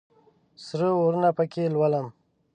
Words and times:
سره 0.65 0.87
اورونه 0.97 1.29
پکښې 1.37 1.63
لولم 1.73 2.07